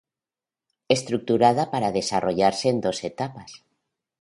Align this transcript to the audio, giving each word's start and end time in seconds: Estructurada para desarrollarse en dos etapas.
Estructurada 0.95 1.63
para 1.73 1.93
desarrollarse 1.99 2.67
en 2.73 2.77
dos 2.85 2.97
etapas. 3.11 3.49